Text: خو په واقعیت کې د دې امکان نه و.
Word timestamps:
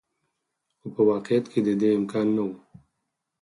خو 0.79 0.87
په 0.95 1.01
واقعیت 1.09 1.45
کې 1.51 1.59
د 1.67 1.69
دې 1.81 1.89
امکان 1.99 2.27
نه 2.35 2.43
و. 2.47 2.49